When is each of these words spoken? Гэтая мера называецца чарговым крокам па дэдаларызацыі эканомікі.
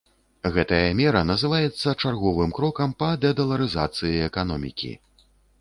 Гэтая 0.53 0.87
мера 1.01 1.21
называецца 1.31 1.93
чарговым 2.01 2.57
крокам 2.61 2.97
па 3.05 3.13
дэдаларызацыі 3.27 4.27
эканомікі. 4.31 4.91